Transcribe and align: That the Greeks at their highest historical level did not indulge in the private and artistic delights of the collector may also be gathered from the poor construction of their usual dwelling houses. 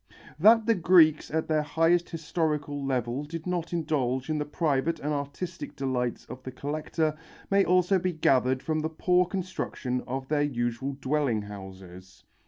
That 0.39 0.65
the 0.65 0.73
Greeks 0.73 1.29
at 1.29 1.47
their 1.47 1.61
highest 1.61 2.09
historical 2.09 2.83
level 2.83 3.23
did 3.23 3.45
not 3.45 3.71
indulge 3.71 4.31
in 4.31 4.39
the 4.39 4.45
private 4.45 4.99
and 4.99 5.13
artistic 5.13 5.75
delights 5.75 6.25
of 6.25 6.41
the 6.41 6.49
collector 6.51 7.15
may 7.51 7.63
also 7.63 7.99
be 7.99 8.11
gathered 8.13 8.63
from 8.63 8.79
the 8.79 8.89
poor 8.89 9.27
construction 9.27 10.01
of 10.07 10.27
their 10.27 10.41
usual 10.41 10.93
dwelling 10.99 11.43
houses. 11.43 12.23